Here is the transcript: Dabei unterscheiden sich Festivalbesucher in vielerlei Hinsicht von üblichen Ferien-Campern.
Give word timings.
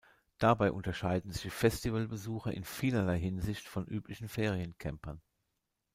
Dabei 0.39 0.71
unterscheiden 0.71 1.29
sich 1.31 1.53
Festivalbesucher 1.53 2.51
in 2.51 2.63
vielerlei 2.63 3.19
Hinsicht 3.19 3.67
von 3.67 3.85
üblichen 3.85 4.29
Ferien-Campern. 4.29 5.21